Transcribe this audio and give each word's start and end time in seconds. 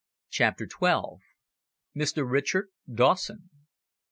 CHAPTER 0.31 0.65
TWELVE. 0.65 1.19
MR. 1.95 2.27
RICHARD 2.27 2.69
DAWSON. 2.91 3.51